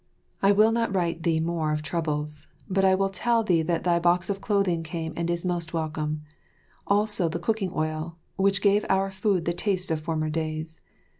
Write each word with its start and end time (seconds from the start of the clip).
I 0.41 0.51
will 0.51 0.71
not 0.71 0.91
write 0.95 1.21
thee 1.21 1.39
more 1.39 1.71
of 1.71 1.83
troubles, 1.83 2.47
but 2.67 2.83
I 2.83 2.95
will 2.95 3.09
tell 3.09 3.43
thee 3.43 3.61
that 3.61 3.83
thy 3.83 3.99
box 3.99 4.31
of 4.31 4.41
clothing 4.41 4.81
came 4.81 5.13
and 5.15 5.29
is 5.29 5.45
most 5.45 5.73
welcome; 5.73 6.23
also 6.87 7.29
the 7.29 7.37
cooking 7.37 7.71
oil, 7.75 8.17
which 8.35 8.63
gave 8.63 8.83
our 8.89 9.11
food 9.11 9.45
the 9.45 9.53
taste 9.53 9.91
of 9.91 9.99
former 10.01 10.31
days. 10.31 10.81